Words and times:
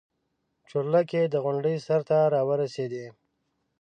چورلکې 0.69 1.21
د 1.27 1.35
غونډۍ 1.43 1.75
سر 1.85 2.01
ته 2.09 2.17
راورسېدې. 2.33 3.05